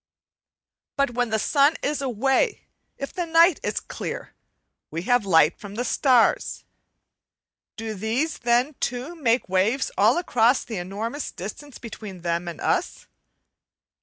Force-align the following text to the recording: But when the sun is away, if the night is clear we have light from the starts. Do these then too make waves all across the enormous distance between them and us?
But 0.97 1.11
when 1.11 1.29
the 1.29 1.37
sun 1.37 1.75
is 1.83 2.01
away, 2.01 2.61
if 2.97 3.13
the 3.13 3.27
night 3.27 3.59
is 3.61 3.79
clear 3.79 4.33
we 4.89 5.03
have 5.03 5.27
light 5.27 5.59
from 5.59 5.75
the 5.75 5.85
starts. 5.85 6.63
Do 7.77 7.93
these 7.93 8.39
then 8.39 8.73
too 8.79 9.13
make 9.13 9.47
waves 9.47 9.91
all 9.99 10.17
across 10.17 10.63
the 10.63 10.77
enormous 10.77 11.29
distance 11.31 11.77
between 11.77 12.21
them 12.21 12.47
and 12.47 12.59
us? 12.59 13.05